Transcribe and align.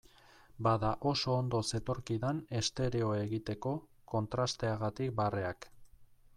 Bada 0.67 0.93
oso 1.09 1.35
ondo 1.41 1.59
zetorkidan 1.73 2.41
estereo 2.61 3.11
egiteko, 3.19 3.77
kontrasteagatik 4.15 5.17
barreak. 5.25 5.73